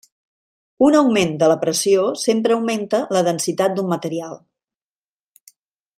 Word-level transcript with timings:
Un 0.85 0.97
augment 0.99 1.35
de 1.43 1.49
la 1.51 1.57
pressió 1.65 2.07
sempre 2.23 2.57
augmenta 2.57 3.03
la 3.17 3.25
densitat 3.31 3.77
d'un 3.77 3.95
material. 3.95 4.37